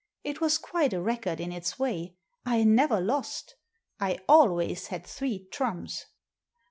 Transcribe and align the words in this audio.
It 0.23 0.41
was 0.41 0.57
quite 0.57 0.93
a 0.93 0.99
record 0.99 1.39
in 1.39 1.51
its 1.51 1.77
way. 1.77 2.15
I 2.43 2.63
never 2.63 2.99
lost; 2.99 3.53
I 3.99 4.17
always 4.27 4.87
had 4.87 5.05
three 5.05 5.47
trumps. 5.51 6.07